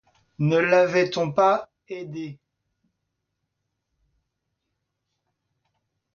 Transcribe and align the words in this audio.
Ne 0.39 0.57
l’avait-on 0.57 1.31
pas 1.31 1.69
aidée? 1.87 2.39